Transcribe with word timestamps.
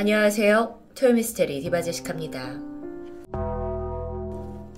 안녕하세요. 0.00 0.78
토요미스테리 0.94 1.60
디바제시카입니다. 1.60 2.60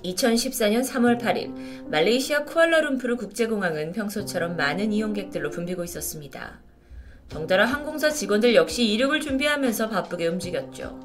2014년 0.03 0.83
3월 0.83 1.21
8일 1.21 1.89
말레이시아 1.91 2.45
쿠알라룸푸르 2.45 3.17
국제공항은 3.17 3.91
평소처럼 3.91 4.57
많은 4.57 4.91
이용객들로 4.91 5.51
붐비고 5.51 5.83
있었습니다. 5.83 6.59
덩달아 7.29 7.67
항공사 7.67 8.09
직원들 8.09 8.55
역시 8.55 8.83
이륙을 8.83 9.21
준비하면서 9.21 9.89
바쁘게 9.89 10.25
움직였죠. 10.25 10.99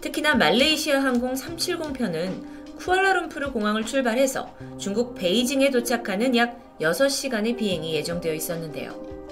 특히나 0.00 0.34
말레이시아 0.34 1.00
항공 1.00 1.34
370편은 1.34 2.78
쿠알라룸푸르 2.78 3.52
공항을 3.52 3.86
출발해서 3.86 4.52
중국 4.76 5.14
베이징에 5.14 5.70
도착하는 5.70 6.34
약 6.34 6.80
6시간의 6.80 7.56
비행이 7.56 7.94
예정되어 7.94 8.34
있었는데요. 8.34 9.23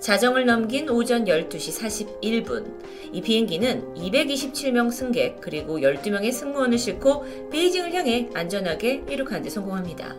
자정을 0.00 0.46
넘긴 0.46 0.88
오전 0.88 1.26
12시 1.26 1.78
41분. 2.22 2.80
이 3.12 3.20
비행기는 3.20 3.94
227명 3.94 4.90
승객 4.90 5.40
그리고 5.42 5.78
12명의 5.78 6.32
승무원을 6.32 6.78
싣고 6.78 7.50
베이징을 7.50 7.92
향해 7.92 8.30
안전하게 8.32 9.04
이륙하는 9.08 9.42
데 9.42 9.50
성공합니다. 9.50 10.16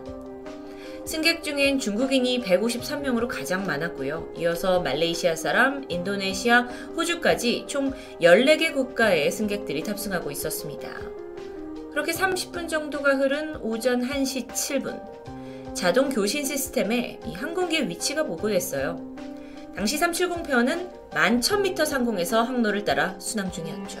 승객 1.04 1.42
중엔 1.42 1.80
중국인이 1.80 2.42
153명으로 2.42 3.26
가장 3.26 3.66
많았고요. 3.66 4.34
이어서 4.38 4.80
말레이시아 4.80 5.34
사람, 5.34 5.84
인도네시아, 5.88 6.60
호주까지 6.96 7.64
총 7.66 7.92
14개 8.20 8.72
국가의 8.72 9.32
승객들이 9.32 9.82
탑승하고 9.82 10.30
있었습니다. 10.30 10.88
그렇게 11.90 12.12
30분 12.12 12.68
정도가 12.68 13.16
흐른 13.16 13.56
오전 13.56 14.00
1시 14.00 14.46
7분. 14.46 15.74
자동 15.74 16.08
교신 16.08 16.44
시스템에 16.44 17.18
이 17.26 17.32
항공기의 17.32 17.88
위치가 17.88 18.22
보고됐어요. 18.22 19.11
당시 19.74 19.98
370편은 19.98 21.10
11,000m 21.10 21.84
상공에서 21.86 22.42
항로를 22.42 22.84
따라 22.84 23.18
순항 23.18 23.50
중이었죠. 23.50 24.00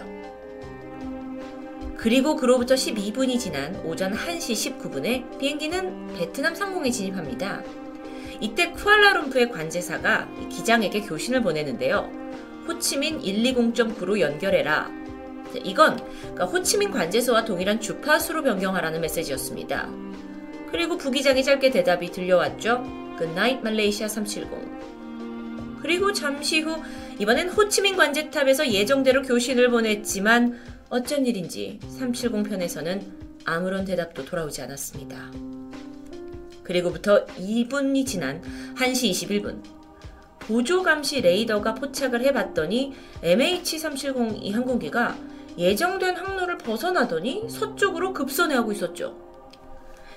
그리고 1.96 2.36
그로부터 2.36 2.74
12분이 2.74 3.38
지난 3.38 3.76
오전 3.84 4.12
1시 4.12 4.78
19분에 4.80 5.38
비행기는 5.38 6.14
베트남 6.18 6.54
상공에 6.54 6.90
진입합니다. 6.90 7.62
이때 8.40 8.72
쿠알라룸푸의 8.72 9.50
관제사가 9.50 10.28
기장에게 10.50 11.02
교신을 11.02 11.42
보내는데요. 11.42 12.10
호치민 12.66 13.20
120.9로 13.20 14.18
연결해라. 14.18 14.90
이건 15.64 15.96
그러니까 16.20 16.46
호치민 16.46 16.90
관제소와 16.90 17.44
동일한 17.44 17.80
주파수로 17.80 18.42
변경하라는 18.42 19.00
메시지였습니다. 19.00 19.88
그리고 20.70 20.96
부기장의 20.96 21.44
짧게 21.44 21.70
대답이 21.70 22.10
들려왔죠. 22.10 22.82
Good 23.18 23.60
말레이시아 23.62 24.08
370. 24.08 24.71
그리고 25.82 26.12
잠시 26.12 26.60
후 26.60 26.80
이번엔 27.18 27.50
호치민 27.50 27.96
관제탑에서 27.96 28.70
예정대로 28.70 29.22
교신을 29.22 29.70
보냈지만 29.70 30.58
어쩐 30.88 31.26
일인지 31.26 31.80
370 31.88 32.48
편에서는 32.48 33.02
아무런 33.44 33.84
대답도 33.84 34.24
돌아오지 34.24 34.62
않았습니다. 34.62 35.30
그리고부터 36.62 37.26
2분이 37.26 38.06
지난 38.06 38.40
1시 38.76 39.10
21분 39.10 39.62
보조 40.38 40.82
감시 40.82 41.20
레이더가 41.20 41.74
포착을 41.74 42.22
해봤더니 42.22 42.92
MH370 43.22 44.42
이 44.42 44.50
항공기가 44.52 45.16
예정된 45.58 46.16
항로를 46.16 46.58
벗어나더니 46.58 47.48
서쪽으로 47.48 48.12
급선회하고 48.12 48.72
있었죠. 48.72 49.21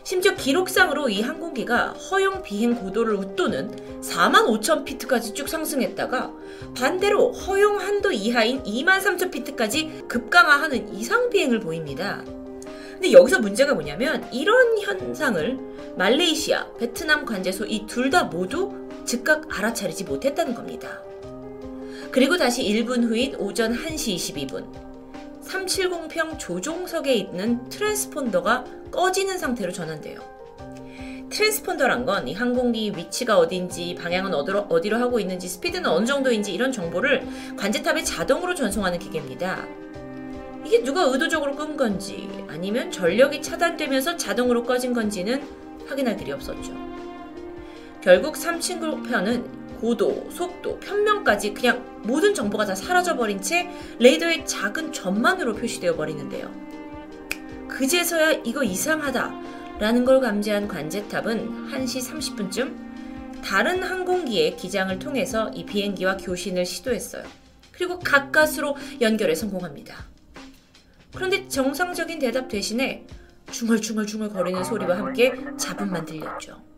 심지어 0.06 0.36
기록상으로 0.36 1.09
이 1.09 1.22
항공기가 1.22 1.88
허용 1.89 2.44
비행 2.44 2.75
고도를 2.75 3.16
웃도는 3.16 4.02
4만 4.02 4.45
5천 4.45 4.86
피트까지 4.86 5.34
쭉 5.34 5.50
상승했다가 5.50 6.31
반대로 6.78 7.31
허용 7.31 7.80
한도 7.80 8.12
이하인 8.12 8.62
2만 8.62 9.02
3천 9.02 9.31
피트까지 9.31 10.03
급강하하는 10.08 10.94
이상 10.94 11.31
비행을 11.31 11.59
보입니다. 11.59 12.23
근데 12.94 13.12
여기서 13.14 13.39
문제가 13.39 13.73
뭐냐면 13.73 14.23
이런 14.31 14.78
현상을 14.80 15.57
말레이시아, 15.97 16.74
베트남 16.78 17.25
관제소 17.25 17.66
이 17.66 17.88
둘 17.88 18.12
다 18.12 18.25
모두 18.25 18.72
즉각 19.06 19.57
알아차리지 19.57 20.03
못했다는 20.03 20.53
겁니다. 20.53 21.01
그리고 22.12 22.38
다시 22.38 22.63
1분 22.63 23.06
후인 23.06 23.35
오전 23.38 23.74
1시 23.75 24.16
22분 24.16 24.84
370평 25.45 26.39
조종석에 26.39 27.13
있는 27.13 27.69
트랜스폰더가 27.69 28.66
꺼지는 28.91 29.38
상태로 29.38 29.72
전환돼요. 29.72 30.19
트랜스폰더란 31.29 32.06
건 32.06 32.28
이 32.28 32.33
항공기 32.33 32.94
위치가 32.95 33.38
어딘지, 33.38 33.95
방향은 33.95 34.33
어디로, 34.33 34.67
어디로 34.69 34.97
하고 34.97 35.19
있는지, 35.19 35.47
스피드는 35.47 35.89
어느 35.89 36.06
정도인지 36.06 36.53
이런 36.53 36.72
정보를 36.72 37.28
관제탑에 37.57 38.03
자동으로 38.03 38.56
전송하는 38.56 39.00
기계입니다. 39.00 39.66
이게 40.66 40.83
누가 40.83 41.03
의도적으로 41.03 41.56
끈 41.56 41.77
건지, 41.77 42.29
아니면 42.47 42.89
전력이 42.91 43.41
차단되면서 43.41 44.17
자동으로 44.17 44.63
꺼진 44.63 44.94
건지는 44.94 45.44
확인할 45.88 46.17
길이 46.17 46.31
없었죠. 46.31 46.73
결국 48.01 48.35
370편은 48.35 49.65
고도, 49.78 50.30
속도, 50.31 50.80
편명까지 50.80 51.53
그냥 51.53 52.02
모든 52.03 52.34
정보가 52.34 52.66
다 52.66 52.75
사라져버린 52.75 53.41
채 53.41 53.69
레이더의 54.00 54.46
작은 54.46 54.94
점만으로 54.94 55.53
표시되어 55.56 55.96
버리는데요. 55.96 56.52
그제서야 57.68 58.31
이거 58.44 58.63
이상하다 58.63 59.34
라는 59.80 60.06
걸 60.06 60.22
감지한 60.22 60.68
관제탑은 60.68 61.69
1시 61.69 62.12
30분쯤 62.12 63.41
다른 63.44 63.84
항공기의 63.84 64.56
기장을 64.56 64.97
통해서 64.97 65.50
이 65.50 65.66
비행기와 65.66 66.18
교신을 66.18 66.66
시도했어요. 66.66 67.24
그리고 67.72 68.00
가까스로 68.00 68.75
연결에 69.02 69.36
성공합니다. 69.36 70.06
그런데 71.13 71.47
정상적인 71.47 72.19
대답 72.19 72.47
대신에 72.47 73.06
중얼중얼중얼 73.52 74.30
거리는 74.30 74.63
소리와 74.63 74.97
함께 74.97 75.34
잡음만 75.57 76.06
들렸죠. 76.06 76.75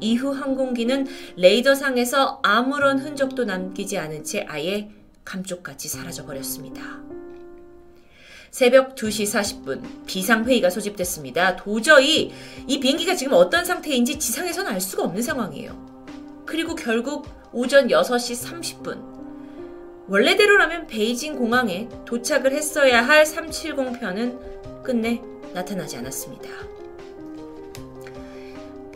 이후 0.00 0.32
항공기는 0.32 1.06
레이더상에서 1.36 2.40
아무런 2.42 2.98
흔적도 2.98 3.44
남기지 3.44 3.98
않은 3.98 4.24
채 4.24 4.44
아예 4.48 4.90
감쪽같이 5.24 5.88
사라져 5.88 6.26
버렸습니다. 6.26 6.82
새벽 8.50 8.96
2시 8.96 9.64
40분 9.64 10.06
비상회의가 10.06 10.70
소집됐습니다. 10.70 11.56
도저히 11.56 12.32
이 12.66 12.80
비행기가 12.80 13.14
지금 13.14 13.34
어떤 13.34 13.64
상태인지 13.64 14.18
지상에서는 14.18 14.72
알 14.72 14.80
수가 14.80 15.04
없는 15.04 15.22
상황이에요. 15.22 16.44
그리고 16.46 16.74
결국 16.74 17.28
오전 17.52 17.88
6시 17.88 18.82
30분 18.82 19.10
원래대로라면 20.08 20.88
베이징 20.88 21.36
공항에 21.36 21.88
도착을 22.04 22.52
했어야 22.52 23.06
할 23.06 23.24
370편은 23.24 24.82
끝내 24.82 25.22
나타나지 25.54 25.96
않았습니다. 25.98 26.48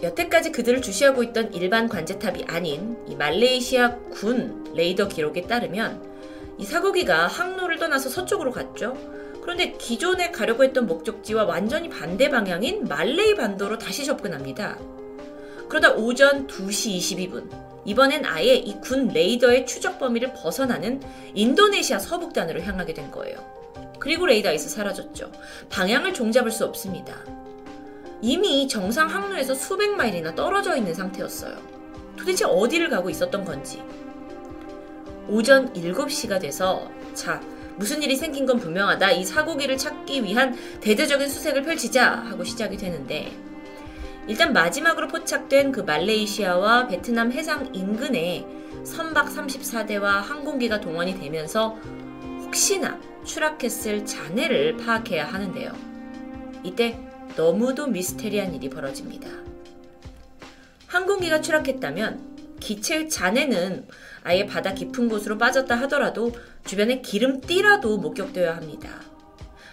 여태까지 0.05 0.53
그들을 0.53 0.83
주시하고 0.83 1.23
있던 1.25 1.53
일반 1.55 1.89
관제탑이 1.89 2.45
아닌 2.47 2.97
이 3.09 3.17
말레이시아 3.17 3.97
군 4.11 4.73
레이더 4.75 5.09
기록에 5.09 5.43
따르면 5.43 6.15
이 6.59 6.65
사고기가 6.65 7.27
항로를 7.27 7.79
떠나서 7.79 8.09
서쪽으로 8.11 8.53
갔죠. 8.53 8.97
그런데 9.43 9.73
기존에 9.73 10.31
가려고 10.31 10.65
했던 10.65 10.87
목적지와 10.87 11.45
완전히 11.45 11.89
반대 11.89 12.29
방향인 12.31 12.85
말레이 12.85 13.35
반도로 13.35 13.79
다시 13.79 14.05
접근합니다. 14.05 14.79
그러다 15.69 15.93
오전 15.93 16.47
2시 16.47 16.99
22분 16.99 17.51
이번엔 17.85 18.25
아예 18.25 18.55
이 18.55 18.75
군 18.81 19.09
레이더의 19.09 19.67
추적 19.67 19.99
범위를 19.99 20.33
벗어나는 20.35 21.01
인도네시아 21.35 21.99
서북단으로 21.99 22.63
향하게 22.63 22.95
된 22.95 23.11
거예요. 23.11 23.39
그리고 23.99 24.27
레이더에서 24.27 24.69
사라졌죠. 24.69 25.33
방향을 25.71 26.13
종잡을 26.15 26.51
수 26.51 26.65
없습니다. 26.65 27.25
이미 28.21 28.67
정상 28.69 29.09
항로에서 29.09 29.55
수백 29.55 29.91
마일이나 29.95 30.35
떨어져 30.35 30.77
있는 30.77 30.95
상태였어요. 30.95 31.57
도대체 32.17 32.45
어디를 32.45 32.89
가고 32.91 33.11
있었던 33.11 33.45
건지. 33.45 33.83
오전 35.29 35.73
7시가 35.73 36.41
돼서 36.41 36.91
자, 37.15 37.41
무슨 37.77 38.03
일이 38.03 38.17
생긴 38.17 38.47
건 38.47 38.59
분명하다. 38.59 39.12
이 39.12 39.25
사고기를 39.25 39.77
찾기 39.77 40.23
위한 40.23 40.56
대대적인 40.81 41.29
수색을 41.29 41.62
펼치자 41.62 42.11
하고 42.11 42.44
시작이 42.44 42.77
되는데 42.77 43.33
일단 44.27 44.53
마지막으로 44.53 45.09
포착된 45.09 45.73
그 45.73 45.81
말레이시아와 45.81 46.87
베트남 46.87 47.33
해상 47.33 47.75
인근에 47.75 48.47
선박 48.85 49.29
34대와 49.29 50.21
항공기가 50.23 50.81
동원이 50.81 51.19
되면서 51.21 51.77
혹시나 52.43 52.99
추락했을 53.25 54.06
잔해를 54.06 54.77
파악해야 54.77 55.27
하는데요. 55.27 55.73
이때 56.62 56.99
너무도 57.37 57.89
미스테리한 57.89 58.55
일이 58.55 58.69
벌어집니다. 58.71 59.29
항공기가 60.87 61.41
추락했다면 61.41 62.59
기체의 62.61 63.09
잔해는 63.09 63.87
아예 64.23 64.47
바다 64.47 64.73
깊은 64.73 65.09
곳으로 65.09 65.37
빠졌다 65.37 65.75
하더라도 65.83 66.33
주변에 66.65 67.01
기름띠라도 67.01 67.99
목격되어야 67.99 68.57
합니다. 68.57 69.01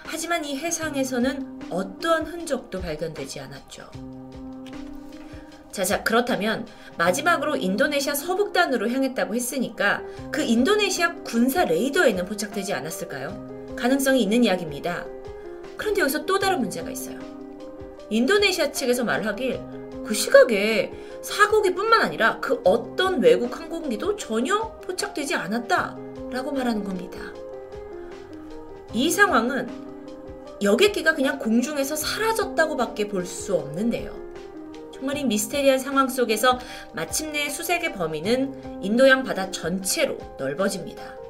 하지만 0.03 0.43
이 0.43 0.57
해상에서는 0.57 1.61
어떠한 1.69 2.25
흔적도 2.25 2.81
발견되지 2.81 3.39
않았죠. 3.39 3.89
자 5.71 5.85
자, 5.85 6.03
그렇다면 6.03 6.67
마지막으로 6.97 7.55
인도네시아 7.55 8.13
서북단으로 8.13 8.89
향했다고 8.89 9.35
했으니까 9.35 10.01
그 10.29 10.41
인도네시아 10.41 11.13
군사 11.23 11.63
레이더에는 11.63 12.25
포착되지 12.25 12.73
않았을까요? 12.73 13.75
가능성이 13.77 14.21
있는 14.23 14.43
이야기입니다. 14.43 15.05
그런데 15.77 16.01
여기서 16.01 16.25
또 16.25 16.37
다른 16.39 16.59
문제가 16.59 16.89
있어요. 16.91 17.40
인도네시아 18.11 18.71
측에서 18.71 19.03
말하길 19.05 19.59
그 20.05 20.13
시각에 20.13 20.91
사고기뿐만 21.21 22.01
아니라 22.01 22.39
그 22.41 22.61
어떤 22.65 23.21
외국 23.21 23.57
항공기도 23.57 24.17
전혀 24.17 24.71
포착되지 24.81 25.33
않았다라고 25.35 26.51
말하는 26.51 26.83
겁니다. 26.83 27.19
이 28.93 29.09
상황은 29.09 29.69
여객기가 30.61 31.15
그냥 31.15 31.39
공중에서 31.39 31.95
사라졌다고밖에 31.95 33.07
볼 33.07 33.25
수 33.25 33.55
없는데요. 33.55 34.19
정말 34.93 35.17
이 35.17 35.23
미스테리한 35.23 35.79
상황 35.79 36.09
속에서 36.09 36.59
마침내 36.93 37.49
수색의 37.49 37.93
범위는 37.93 38.83
인도양 38.83 39.23
바다 39.23 39.49
전체로 39.49 40.17
넓어집니다. 40.37 41.20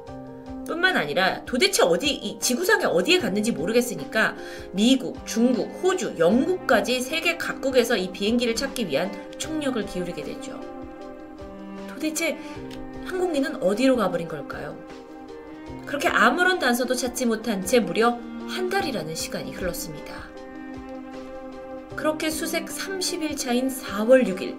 뿐만 0.66 0.96
아니라 0.96 1.44
도대체 1.44 1.82
어디 1.82 2.12
이 2.12 2.38
지구상에 2.38 2.84
어디에 2.84 3.18
갔는지 3.18 3.52
모르겠으니까 3.52 4.36
미국, 4.72 5.26
중국, 5.26 5.80
호주, 5.82 6.14
영국까지 6.18 7.00
세계 7.00 7.36
각국에서 7.36 7.96
이 7.96 8.10
비행기를 8.12 8.54
찾기 8.54 8.88
위한 8.88 9.10
총력을 9.38 9.84
기울이게 9.86 10.22
되죠. 10.22 10.60
도대체 11.88 12.38
항공기는 13.04 13.62
어디로 13.62 13.96
가버린 13.96 14.28
걸까요? 14.28 14.76
그렇게 15.86 16.08
아무런 16.08 16.58
단서도 16.58 16.94
찾지 16.94 17.26
못한 17.26 17.64
채 17.64 17.80
무려 17.80 18.18
한 18.48 18.68
달이라는 18.68 19.14
시간이 19.14 19.52
흘렀습니다. 19.52 20.30
그렇게 21.96 22.30
수색 22.30 22.66
30일 22.66 23.36
차인 23.36 23.68
4월 23.68 24.26
6일 24.26 24.56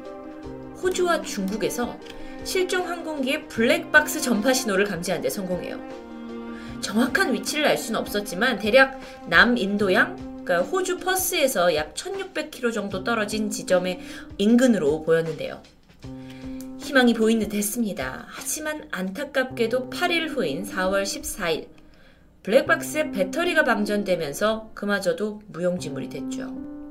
호주와 0.82 1.22
중국에서 1.22 1.98
실종 2.44 2.88
항공기의 2.88 3.48
블랙박스 3.48 4.20
전파 4.20 4.54
신호를 4.54 4.86
감지한 4.86 5.22
데 5.22 5.30
성공해요. 5.30 5.80
정확한 6.82 7.34
위치를 7.34 7.66
알 7.66 7.78
수는 7.78 8.00
없었지만 8.00 8.60
대략 8.60 9.00
남인도양, 9.30 10.44
그러니까 10.44 10.70
호주 10.70 10.98
퍼스에서 10.98 11.74
약 11.76 11.94
1600km 11.94 12.74
정도 12.74 13.04
떨어진 13.04 13.50
지점의 13.50 14.02
인근으로 14.38 15.04
보였는데요. 15.04 15.64
희망이 16.80 17.14
보인 17.14 17.40
듯 17.40 17.54
했습니다. 17.54 18.26
하지만 18.28 18.90
안타깝게도 18.92 19.90
8일 19.90 20.36
후인 20.36 20.66
4월 20.66 21.04
14일, 21.04 21.68
블랙박스의 22.44 23.14
배터리가 23.14 23.64
방전되면서 23.64 24.72
그마저도 24.74 25.42
무용지물이 25.48 26.10
됐죠. 26.10 26.83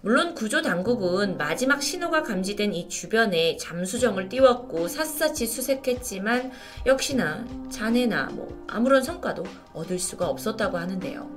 물론 0.00 0.32
구조 0.34 0.62
당국은 0.62 1.38
마지막 1.38 1.82
신호가 1.82 2.22
감지된 2.22 2.72
이 2.72 2.88
주변에 2.88 3.56
잠수정을 3.56 4.28
띄웠고 4.28 4.86
샅샅이 4.86 5.46
수색했지만 5.46 6.52
역시나 6.86 7.44
잔해나 7.68 8.26
뭐 8.26 8.64
아무런 8.68 9.02
성과도 9.02 9.44
얻을 9.72 9.98
수가 9.98 10.28
없었다고 10.28 10.78
하는데요. 10.78 11.28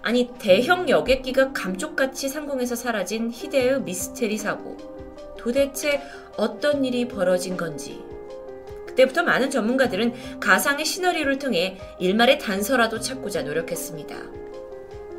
아니 0.00 0.30
대형 0.38 0.88
여객기가 0.88 1.52
감쪽같이 1.52 2.30
상공에서 2.30 2.74
사라진 2.74 3.30
희대의 3.30 3.82
미스테리 3.82 4.38
사고 4.38 4.78
도대체 5.38 6.00
어떤 6.38 6.82
일이 6.82 7.06
벌어진 7.08 7.58
건지 7.58 8.00
그때부터 8.86 9.22
많은 9.22 9.50
전문가들은 9.50 10.40
가상의 10.40 10.86
시나리오를 10.86 11.38
통해 11.38 11.78
일말의 12.00 12.38
단서라도 12.38 13.00
찾고자 13.00 13.42
노력했습니다. 13.42 14.16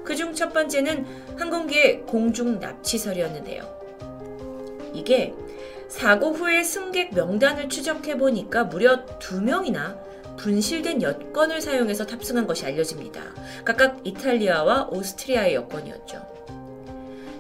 그중 0.04 0.34
첫 0.34 0.54
번째는 0.54 1.06
항공기의 1.38 2.02
공중 2.02 2.60
납치설이었는데요. 2.60 3.64
이게 4.94 5.34
사고 5.88 6.32
후에 6.32 6.64
승객 6.64 7.14
명단을 7.14 7.70
추적해 7.70 8.18
보니까 8.18 8.64
무려 8.66 9.06
두 9.20 9.42
명이나 9.42 9.98
분실된 10.38 11.02
여권을 11.02 11.62
사용해서 11.62 12.06
탑승한 12.06 12.48
것이 12.48 12.66
알려집니다. 12.66 13.22
각각 13.64 14.00
이탈리아와 14.04 14.90
오스트리아의 14.92 15.54
여권이었죠. 15.56 16.34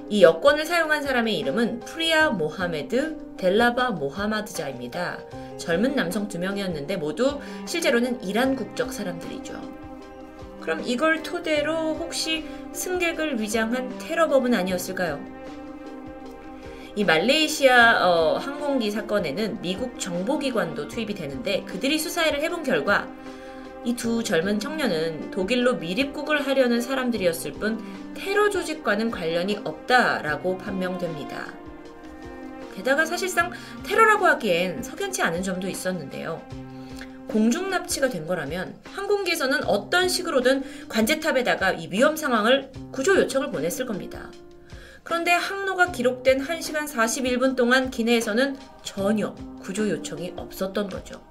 이 0.09 0.21
여권을 0.21 0.65
사용한 0.65 1.01
사람의 1.01 1.37
이름은 1.39 1.79
프리아 1.81 2.29
모하메드 2.29 3.35
델라바 3.37 3.91
모하마드자입니다. 3.91 5.19
젊은 5.57 5.95
남성 5.95 6.27
두 6.27 6.37
명이었는데 6.39 6.97
모두 6.97 7.39
실제로는 7.65 8.23
이란 8.23 8.55
국적 8.55 8.93
사람들이죠. 8.93 9.59
그럼 10.63 10.81
이걸 10.85 11.21
토대로 11.21 11.93
혹시 11.95 12.45
승객을 12.71 13.39
위장한 13.39 13.97
테러범은 13.99 14.53
아니었을까요? 14.53 15.19
이 16.95 17.03
말레이시아 17.03 18.07
어, 18.07 18.37
항공기 18.37 18.89
사건에는 18.89 19.61
미국 19.61 19.99
정보기관도 19.99 20.87
투입이 20.87 21.15
되는데 21.15 21.63
그들이 21.63 21.99
수사를 21.99 22.39
해본 22.41 22.63
결과 22.63 23.07
이 23.85 23.95
두 23.95 24.23
젊은 24.23 24.59
청년은 24.59 25.31
독일로 25.31 25.75
미립국을 25.75 26.47
하려는 26.47 26.79
사람들이었을 26.79 27.51
뿐 27.53 27.83
테러 28.13 28.49
조직과는 28.49 29.11
관련이 29.11 29.59
없다라고 29.65 30.57
판명됩니다. 30.57 31.53
게다가 32.73 33.05
사실상 33.05 33.51
테러라고 33.83 34.25
하기엔 34.25 34.81
석연치 34.81 35.21
않은 35.21 35.43
점도 35.43 35.67
있었는데요. 35.67 36.41
공중 37.27 37.69
납치가 37.69 38.09
된 38.09 38.27
거라면 38.27 38.75
항공기에서는 38.83 39.63
어떤 39.65 40.07
식으로든 40.07 40.87
관제탑에다가 40.89 41.73
이 41.73 41.89
위험 41.91 42.15
상황을 42.15 42.71
구조 42.91 43.15
요청을 43.17 43.51
보냈을 43.51 43.85
겁니다. 43.85 44.29
그런데 45.03 45.31
항로가 45.31 45.91
기록된 45.91 46.45
1시간 46.45 46.87
41분 46.87 47.55
동안 47.55 47.91
기내에서는 47.91 48.57
전혀 48.83 49.35
구조 49.61 49.89
요청이 49.89 50.33
없었던 50.37 50.89
거죠. 50.89 51.21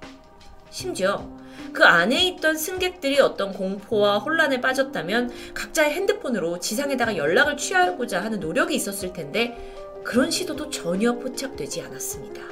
심지어 0.70 1.26
그 1.72 1.84
안에 1.84 2.26
있던 2.28 2.56
승객들이 2.56 3.20
어떤 3.20 3.52
공포와 3.52 4.18
혼란에 4.18 4.60
빠졌다면 4.60 5.30
각자의 5.54 5.92
핸드폰으로 5.92 6.58
지상에다가 6.58 7.16
연락을 7.16 7.56
취하고자 7.56 8.22
하는 8.22 8.40
노력이 8.40 8.74
있었을 8.74 9.12
텐데 9.12 9.56
그런 10.04 10.30
시도도 10.30 10.70
전혀 10.70 11.14
포착되지 11.14 11.82
않았습니다. 11.82 12.42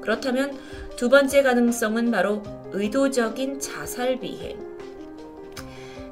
그렇다면 0.00 0.58
두 0.98 1.08
번째 1.08 1.44
가능성은 1.44 2.10
바로 2.10 2.42
의도적인 2.72 3.60
자살 3.60 4.18
비행. 4.18 4.58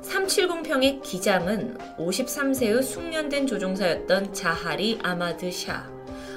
370평의 0.01 1.03
기장은 1.03 1.77
53세의 1.99 2.85
숙련된 2.85 3.49
조종사였던 3.49 4.33
자하리 4.33 5.01
아마드 5.03 5.51
샤, 5.51 5.91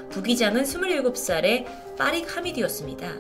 부기장은 0.09 0.63
27살의 0.63 1.95
파릭 1.95 2.35
하미디였습니다. 2.35 3.13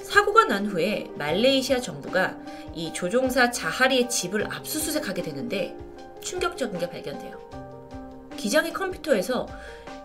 사고가 0.00 0.44
난 0.44 0.66
후에 0.66 1.10
말레이시아 1.16 1.80
정부가 1.80 2.38
이 2.76 2.92
조종사 2.92 3.50
자하리의 3.50 4.08
집을 4.08 4.46
압수수색하게 4.46 5.22
되는데 5.22 5.76
충격적인 6.20 6.78
게 6.78 6.88
발견돼요. 6.88 7.40
기장의 8.36 8.72
컴퓨터에서 8.72 9.48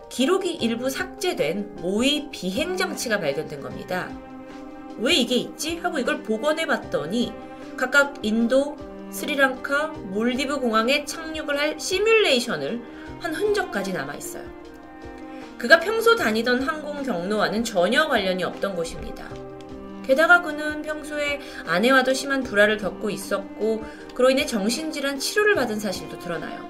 기록이 0.10 0.56
일부 0.56 0.90
삭제된 0.90 1.78
모의 1.82 2.30
비행 2.32 2.78
장치가 2.78 3.20
발견된 3.20 3.62
겁니다. 3.62 4.10
왜 4.98 5.14
이게 5.14 5.36
있지? 5.36 5.78
하고 5.78 6.00
이걸 6.00 6.24
복원해 6.24 6.66
봤더니 6.66 7.34
각각 7.76 8.16
인도, 8.24 8.78
스리랑카, 9.12 9.88
몰디브 9.88 10.60
공항에 10.60 11.06
착륙을 11.06 11.58
할 11.58 11.80
시뮬레이션을 11.80 12.82
한 13.20 13.34
흔적까지 13.34 13.94
남아 13.94 14.16
있어요. 14.16 14.44
그가 15.58 15.80
평소 15.80 16.16
다니던 16.16 16.62
항공 16.62 17.04
경로와는 17.04 17.64
전혀 17.64 18.08
관련이 18.08 18.44
없던 18.44 18.76
곳입니다. 18.76 19.28
게다가 20.06 20.42
그는 20.42 20.82
평소에 20.84 21.40
아내와도 21.66 22.14
심한 22.14 22.42
불화를 22.42 22.78
겪고 22.78 23.10
있었고 23.10 23.84
그로 24.14 24.30
인해 24.30 24.46
정신질환 24.46 25.20
치료를 25.20 25.56
받은 25.56 25.80
사실도 25.80 26.18
드러나요. 26.20 26.70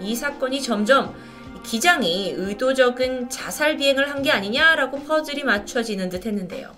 이 0.00 0.14
사건이 0.14 0.62
점점 0.62 1.14
기장이 1.62 2.32
의도적인 2.36 3.28
자살 3.28 3.76
비행을 3.76 4.10
한 4.10 4.22
게 4.22 4.30
아니냐라고 4.30 5.04
퍼즐이 5.04 5.44
맞춰지는 5.44 6.08
듯 6.08 6.26
했는데요. 6.26 6.74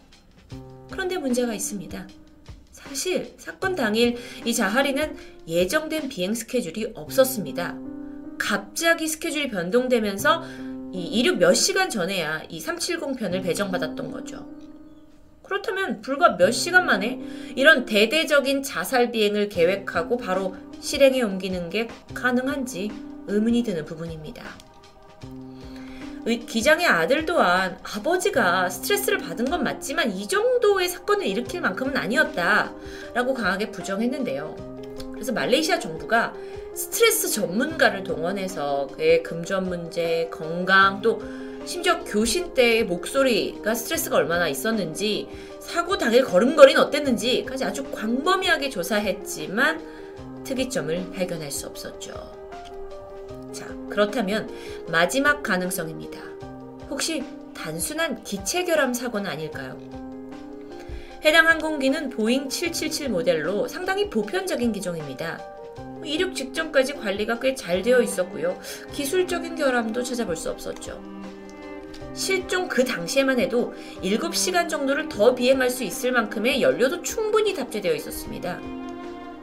그런데 0.90 1.16
문제가 1.16 1.54
있습니다. 1.54 2.06
사실 2.73 3.35
사건 3.38 3.75
당일 3.75 4.16
이 4.44 4.52
자하리는 4.54 5.16
예정된 5.47 6.08
비행 6.08 6.35
스케줄이 6.35 6.90
없었습니다. 6.94 7.76
갑자기 8.38 9.06
스케줄이 9.08 9.49
변동되면서 9.49 10.44
이 10.92 11.02
이륙 11.04 11.38
몇 11.38 11.54
시간 11.54 11.88
전에야 11.90 12.42
이 12.49 12.61
370편을 12.61 13.42
배정받았던 13.42 14.11
거죠. 14.11 14.49
그렇다면 15.42 16.02
불과 16.02 16.37
몇 16.37 16.50
시간 16.50 16.85
만에 16.87 17.20
이런 17.56 17.85
대대적인 17.87 18.62
자살 18.62 19.11
비행을 19.11 19.49
계획하고 19.49 20.18
바로 20.18 20.54
실행에 20.80 21.23
옮기는 21.23 21.70
게 21.70 21.88
가능한지 22.14 22.90
의문이 23.26 23.62
드는 23.62 23.85
부분입니다. 23.85 24.44
기장의 26.25 26.87
아들 26.87 27.25
또한 27.25 27.78
아버지가 27.82 28.68
스트레스를 28.68 29.18
받은 29.18 29.46
건 29.46 29.64
맞지만 29.64 30.10
이 30.10 30.26
정도의 30.28 30.88
사건을 30.88 31.26
일으킬 31.26 31.60
만큼은 31.60 31.96
아니었다라고 31.96 33.34
강하게 33.34 33.70
부정했는데요. 33.70 34.56
그래서 35.12 35.32
말레이시아 35.32 35.78
정부가 35.78 36.34
스트레스 36.75 37.28
전문가를 37.28 38.04
동원해서 38.04 38.88
그의 38.94 39.22
금전 39.22 39.68
문제, 39.68 40.28
건강, 40.30 41.02
또 41.02 41.20
심지어 41.64 42.04
교신 42.04 42.54
때의 42.54 42.84
목소리가 42.84 43.75
스트레스가 43.75 44.16
얼마나 44.16 44.48
있었는지, 44.48 45.28
사고 45.60 45.98
당일 45.98 46.25
걸음걸이는 46.25 46.80
어땠는지까지 46.80 47.64
아주 47.64 47.84
광범위하게 47.90 48.70
조사했지만 48.70 50.44
특이점을 50.44 51.12
발견할 51.12 51.50
수 51.50 51.66
없었죠. 51.66 52.47
자, 53.88 53.95
그렇다면 53.95 54.49
마지막 54.88 55.42
가능성입니다. 55.42 56.21
혹시 56.90 57.25
단순한 57.54 58.23
기체 58.23 58.64
결함 58.64 58.95
사고는 58.95 59.28
아닐까요? 59.30 59.78
해당 61.25 61.49
항공기는 61.49 62.11
보잉 62.11 62.49
777 62.49 63.09
모델로 63.09 63.66
상당히 63.66 64.09
보편적인 64.09 64.73
기종입니다. 64.73 65.40
이륙 66.04 66.35
직전까지 66.35 66.95
관리가 66.95 67.40
꽤 67.40 67.54
잘 67.57 67.83
되어 67.83 68.00
있었고요. 68.00 68.59
기술적인 68.92 69.57
결함도 69.57 70.02
찾아볼 70.04 70.37
수 70.37 70.49
없었죠. 70.50 71.02
실종 72.14 72.68
그 72.68 72.85
당시에만 72.85 73.40
해도 73.40 73.75
7시간 74.02 74.68
정도를 74.68 75.09
더 75.09 75.35
비행할 75.35 75.71
수 75.71 75.83
있을 75.85 76.12
만큼의 76.12 76.62
연료도 76.62 77.02
충분히 77.02 77.54
답재되어 77.54 77.95
있었습니다. 77.95 78.61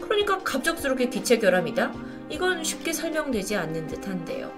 그러니까 0.02 0.38
갑작스럽게 0.40 1.10
기체 1.10 1.40
결함이다? 1.40 1.94
이건 2.29 2.63
쉽게 2.63 2.91
설명되지 2.91 3.55
않는 3.55 3.88
듯한데요. 3.88 4.51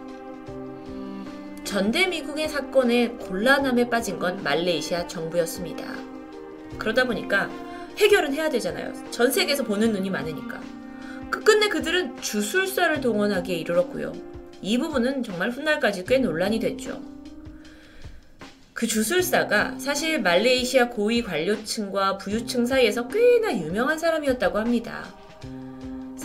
전대 1.64 2.08
미국의 2.08 2.48
사건에 2.48 3.10
곤란함에 3.10 3.90
빠진 3.90 4.20
건 4.20 4.42
말레이시아 4.42 5.08
정부였습니다. 5.08 5.86
그러다 6.78 7.04
보니까 7.04 7.50
해결은 7.98 8.34
해야 8.34 8.50
되잖아요. 8.50 8.94
전 9.12 9.32
세계에서 9.32 9.64
보는 9.64 9.92
눈이 9.92 10.10
많으니까. 10.10 10.62
끝끝내 11.30 11.68
그들은 11.68 12.22
주술사를 12.22 13.02
동원하기에 13.02 13.58
이르렀고요. 13.58 14.14
이 14.62 14.78
부분은 14.78 15.24
정말 15.24 15.50
훗날까지 15.50 16.06
꽤 16.06 16.20
논란이 16.20 16.60
됐죠. 16.60 17.02
그 18.74 18.88
주술사가 18.88 19.78
사실 19.80 20.22
말레이시아 20.22 20.90
고위 20.90 21.22
관료층과 21.22 22.18
부유층 22.18 22.66
사이에서 22.66 23.08
꽤나 23.08 23.52
유명한 23.58 23.98
사람이었다고 23.98 24.58
합니다. 24.58 25.04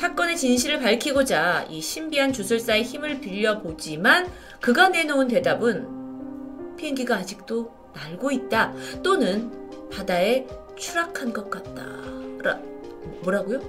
사건의 0.03 0.37
진실을 0.37 0.81
밝히고자 0.81 1.69
이 1.71 1.81
신비한 1.81 2.33
주술사의 2.33 2.83
힘을 2.83 3.21
빌려보지만 3.21 4.29
그가 4.61 4.89
내놓은 4.89 5.29
대답은 5.29 6.75
비행기가 6.77 7.15
아직도 7.19 7.73
날고 7.95 8.33
있다 8.33 8.75
또는 9.05 9.53
바다에 9.93 10.45
추락한 10.75 11.33
것 11.33 11.49
같다. 11.49 11.85
라, 12.43 12.59
뭐라고요? 13.23 13.61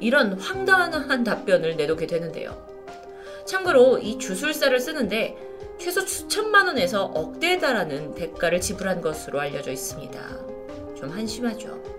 이런 0.00 0.32
황당한 0.32 1.22
답변을 1.22 1.76
내놓게 1.76 2.08
되는데요. 2.08 2.60
참고로 3.46 3.98
이 3.98 4.18
주술사를 4.18 4.80
쓰는데 4.80 5.36
최소 5.78 6.00
수천만 6.00 6.66
원에서 6.66 7.04
억대에 7.04 7.58
달하는 7.58 8.16
대가를 8.16 8.60
지불한 8.60 9.00
것으로 9.00 9.38
알려져 9.38 9.70
있습니다. 9.70 10.20
좀 10.96 11.10
한심하죠. 11.10 11.97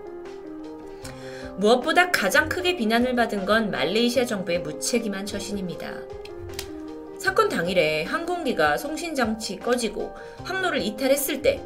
무엇보다 1.59 2.09
가장 2.09 2.47
크게 2.47 2.77
비난을 2.77 3.15
받은 3.15 3.45
건 3.45 3.69
말레이시아 3.69 4.25
정부의 4.25 4.61
무책임한 4.61 5.25
처신입니다. 5.25 5.93
사건 7.17 7.49
당일에 7.49 8.05
항공기가 8.05 8.77
송신장치 8.77 9.57
꺼지고 9.57 10.15
항로를 10.45 10.81
이탈했을 10.81 11.41
때 11.41 11.61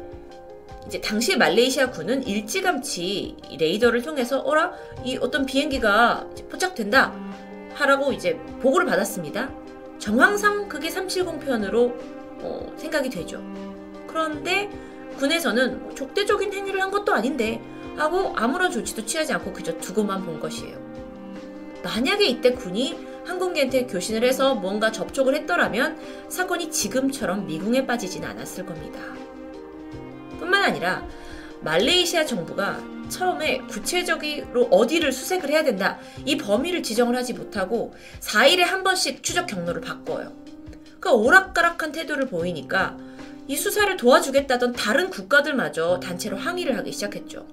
이제 0.88 1.00
당시 1.00 1.36
말레이시아 1.36 1.92
군은 1.92 2.26
일찌감치 2.26 3.36
레이더를 3.60 4.02
통해서 4.02 4.40
어라 4.40 4.72
이 5.04 5.16
어떤 5.18 5.46
비행기가 5.46 6.28
포착된다 6.50 7.14
하라고 7.74 8.12
이제 8.12 8.36
보고를 8.60 8.86
받았습니다. 8.86 9.48
정황상 10.00 10.68
그게 10.68 10.88
370편으로 10.88 11.94
어, 12.42 12.74
생각이 12.76 13.10
되죠. 13.10 13.40
그런데 14.08 14.68
군에서는 15.18 15.84
뭐 15.84 15.94
족대적인 15.94 16.52
행위를 16.52 16.82
한 16.82 16.90
것도 16.90 17.14
아닌데 17.14 17.62
하고 17.96 18.32
아무런 18.36 18.70
조치도 18.70 19.06
취하지 19.06 19.32
않고 19.34 19.52
그저 19.52 19.76
두고만 19.78 20.24
본 20.24 20.40
것이에요. 20.40 20.78
만약에 21.82 22.26
이때 22.26 22.52
군이 22.52 23.14
항공기한테 23.24 23.86
교신을 23.86 24.24
해서 24.24 24.54
뭔가 24.54 24.92
접촉을 24.92 25.34
했더라면 25.34 25.98
사건이 26.28 26.70
지금처럼 26.70 27.46
미궁에 27.46 27.86
빠지진 27.86 28.24
않았을 28.24 28.66
겁니다. 28.66 29.00
뿐만 30.38 30.62
아니라 30.62 31.06
말레이시아 31.62 32.26
정부가 32.26 32.80
처음에 33.08 33.58
구체적으로 33.68 34.64
어디를 34.70 35.12
수색을 35.12 35.50
해야 35.50 35.62
된다. 35.62 35.98
이 36.24 36.36
범위를 36.36 36.82
지정을 36.82 37.16
하지 37.16 37.32
못하고 37.32 37.94
4일에 38.20 38.60
한 38.60 38.82
번씩 38.82 39.22
추적 39.22 39.46
경로를 39.46 39.80
바꿔요. 39.80 40.32
그러니까 41.00 41.12
오락가락한 41.12 41.92
태도를 41.92 42.26
보이니까 42.26 42.96
이 43.46 43.56
수사를 43.56 43.94
도와주겠다던 43.96 44.72
다른 44.72 45.10
국가들마저 45.10 46.00
단체로 46.00 46.36
항의를 46.36 46.78
하기 46.78 46.92
시작했죠. 46.92 47.46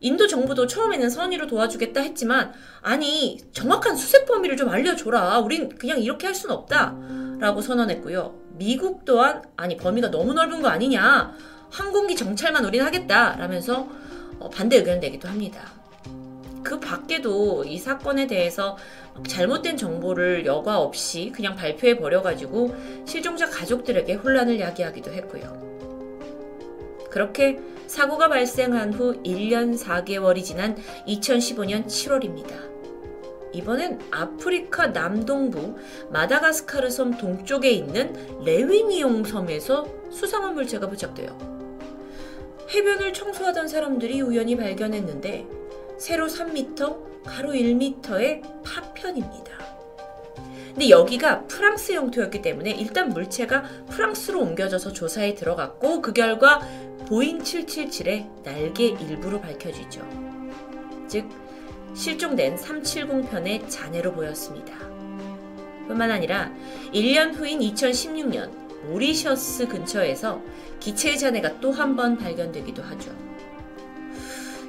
인도 0.00 0.26
정부도 0.26 0.66
처음에는 0.66 1.08
선의로 1.10 1.46
도와주겠다 1.46 2.00
했지만 2.00 2.52
아니 2.82 3.38
정확한 3.52 3.96
수색 3.96 4.26
범위를 4.26 4.56
좀 4.56 4.68
알려줘라. 4.68 5.38
우린 5.40 5.68
그냥 5.70 6.00
이렇게 6.00 6.26
할 6.26 6.34
수는 6.34 6.54
없다. 6.54 6.96
라고 7.38 7.60
선언했고요. 7.60 8.34
미국 8.52 9.04
또한 9.04 9.42
아니 9.56 9.76
범위가 9.76 10.10
너무 10.10 10.32
넓은 10.34 10.62
거 10.62 10.68
아니냐. 10.68 11.34
항공기 11.70 12.16
정찰만 12.16 12.64
우리는 12.64 12.84
하겠다 12.84 13.36
라면서 13.36 13.88
어, 14.38 14.50
반대 14.50 14.76
의견을 14.76 15.00
내기도 15.00 15.28
합니다. 15.28 15.60
그 16.62 16.80
밖에도 16.80 17.64
이 17.64 17.78
사건에 17.78 18.26
대해서 18.26 18.76
잘못된 19.26 19.76
정보를 19.76 20.46
여과 20.46 20.78
없이 20.78 21.32
그냥 21.34 21.54
발표해 21.54 21.96
버려가지고 21.96 22.74
실종자 23.06 23.48
가족들에게 23.48 24.14
혼란을 24.14 24.58
야기하기도 24.58 25.12
했고요. 25.12 25.66
그렇게 27.10 27.58
사고가 27.86 28.28
발생한 28.28 28.92
후 28.92 29.22
1년 29.22 29.78
4개월이 29.78 30.44
지난 30.44 30.76
2015년 31.06 31.86
7월입니다. 31.86 32.76
이번엔 33.52 34.00
아프리카 34.10 34.88
남동부 34.88 35.76
마다가스카르 36.10 36.90
섬 36.90 37.16
동쪽에 37.16 37.70
있는 37.70 38.44
레위니용 38.44 39.24
섬에서 39.24 39.86
수상한 40.10 40.54
물체가 40.54 40.88
부착돼요. 40.88 41.56
해변을 42.68 43.12
청소하던 43.12 43.68
사람들이 43.68 44.20
우연히 44.20 44.56
발견했는데 44.56 45.46
세로 45.98 46.26
3m, 46.26 47.24
가로 47.24 47.52
1m의 47.52 48.42
파편입니다. 48.62 49.75
근데 50.76 50.90
여기가 50.90 51.44
프랑스 51.44 51.92
영토였기 51.92 52.42
때문에 52.42 52.70
일단 52.72 53.08
물체가 53.08 53.62
프랑스로 53.88 54.42
옮겨져서 54.42 54.92
조사에 54.92 55.34
들어갔고 55.34 56.02
그 56.02 56.12
결과 56.12 56.60
보잉 57.08 57.38
777의 57.38 58.42
날개 58.44 58.88
일부로 58.88 59.40
밝혀지죠. 59.40 60.06
즉 61.08 61.30
실종된 61.94 62.56
370편의 62.56 63.70
잔해로 63.70 64.12
보였습니다. 64.12 64.76
뿐만 65.88 66.10
아니라 66.10 66.52
1년 66.92 67.34
후인 67.34 67.60
2016년 67.60 68.50
모리셔스 68.90 69.68
근처에서 69.68 70.42
기체의 70.80 71.18
잔해가 71.18 71.58
또 71.60 71.70
한 71.72 71.96
번 71.96 72.18
발견되기도 72.18 72.82
하죠. 72.82 73.10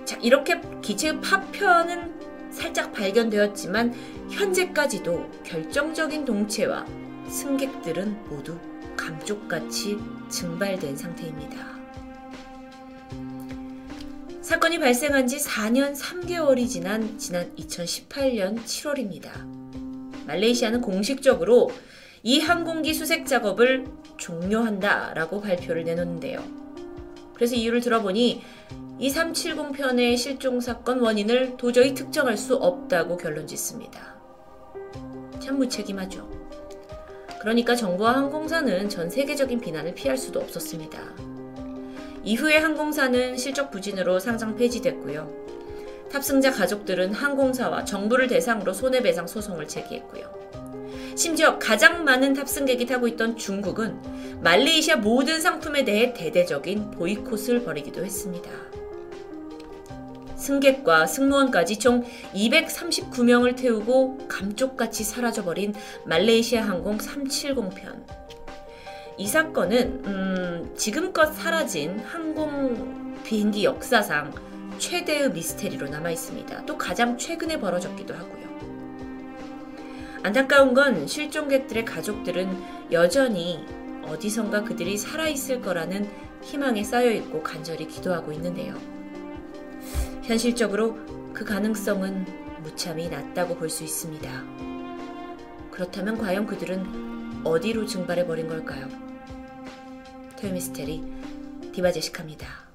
자, 0.05 0.17
이렇게 0.21 0.61
기체의 0.81 1.19
파편은 1.19 2.16
살짝 2.57 2.91
발견되었지만 2.91 3.93
현재까지도 4.31 5.29
결정적인 5.43 6.25
동체와 6.25 6.87
승객들은 7.29 8.29
모두 8.29 8.57
감쪽같이 8.95 9.99
증발된 10.27 10.97
상태입니다. 10.97 11.77
사건이 14.41 14.79
발생한 14.79 15.27
지 15.27 15.37
4년 15.37 15.95
3개월이 15.95 16.67
지난 16.67 17.19
지난 17.19 17.53
2018년 17.57 18.63
7월입니다. 18.63 19.29
말레이시아는 20.25 20.81
공식적으로 20.81 21.69
이 22.23 22.39
항공기 22.39 22.93
수색 22.93 23.27
작업을 23.27 23.85
종료한다라고 24.17 25.41
발표를 25.41 25.83
내놓는데요. 25.83 26.43
그래서 27.35 27.53
이유를 27.53 27.81
들어보니 27.81 28.41
이 28.99 29.11
370편의 29.11 30.17
실종 30.17 30.59
사건 30.59 30.99
원인을 30.99 31.55
도저히 31.55 31.93
특정할 31.93 32.35
수 32.35 32.55
없다고 32.55 33.17
결론 33.17 33.45
짓습니다. 33.45 34.15
참 35.39 35.59
무책임하죠. 35.59 36.27
그러니까 37.39 37.75
정부와 37.75 38.15
항공사는 38.15 38.89
전 38.89 39.09
세계적인 39.09 39.61
비난을 39.61 39.93
피할 39.93 40.17
수도 40.17 40.39
없었습니다. 40.39 40.99
이후에 42.23 42.57
항공사는 42.57 43.37
실적 43.37 43.69
부진으로 43.69 44.19
상장 44.19 44.55
폐지됐고요. 44.55 45.31
탑승자 46.11 46.51
가족들은 46.51 47.13
항공사와 47.13 47.85
정부를 47.85 48.27
대상으로 48.27 48.73
손해배상 48.73 49.27
소송을 49.27 49.67
제기했고요. 49.67 50.35
심지어 51.15 51.59
가장 51.59 52.03
많은 52.03 52.33
탑승객이 52.33 52.87
타고 52.87 53.07
있던 53.07 53.37
중국은 53.37 54.41
말레이시아 54.41 54.97
모든 54.97 55.39
상품에 55.39 55.85
대해 55.85 56.13
대대적인 56.13 56.91
보이콧을 56.91 57.63
벌이기도 57.63 58.03
했습니다. 58.03 58.49
승객과 60.37 61.07
승무원까지 61.07 61.79
총 61.79 62.03
239명을 62.33 63.57
태우고 63.57 64.27
감쪽같이 64.27 65.03
사라져버린 65.03 65.73
말레이시아 66.05 66.63
항공 66.63 66.99
370편. 66.99 68.05
이 69.17 69.27
사건은 69.27 70.03
음, 70.05 70.73
지금껏 70.77 71.33
사라진 71.33 71.99
항공 71.99 73.15
비행기 73.23 73.63
역사상 73.63 74.31
최대의 74.77 75.31
미스테리로 75.31 75.89
남아 75.89 76.11
있습니다. 76.11 76.65
또 76.65 76.77
가장 76.77 77.17
최근에 77.17 77.59
벌어졌기도 77.59 78.13
하고요. 78.13 78.47
안타까운 80.21 80.73
건 80.73 81.07
실종객들의 81.07 81.83
가족들은 81.85 82.47
여전히 82.91 83.65
어디선가 84.05 84.63
그들이 84.63 84.97
살아있을 84.97 85.61
거라는 85.61 86.07
희망에 86.43 86.83
쌓여있고 86.83 87.41
간절히 87.41 87.87
기도하고 87.87 88.31
있는데요. 88.33 88.96
현실적으로 90.27 90.97
그 91.33 91.45
가능성은 91.45 92.25
무참히 92.61 93.07
낮다고 93.07 93.55
볼 93.55 93.69
수 93.69 93.85
있습니다. 93.85 94.29
그렇다면 95.71 96.17
과연 96.17 96.45
그들은 96.45 97.45
어디로 97.45 97.85
증발해 97.85 98.27
버린 98.27 98.49
걸까요? 98.49 98.89
토요미스테리 100.37 101.71
디바제식합니다. 101.71 102.66